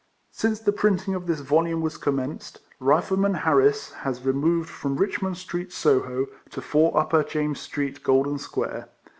[0.31, 1.45] Since the printiug of thit.
[1.45, 7.59] volume was comiiieaced," Rifleman Harris" has removed from Richmond Street, Soho, to 4, Upper James
[7.59, 8.89] Street, Golden Square.